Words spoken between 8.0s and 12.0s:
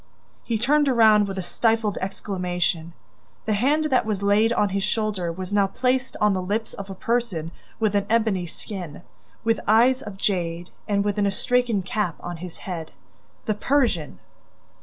ebony skin, with eyes of jade and with an astrakhan